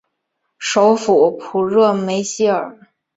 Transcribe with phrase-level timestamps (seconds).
[0.57, 2.75] 首府普热梅希尔。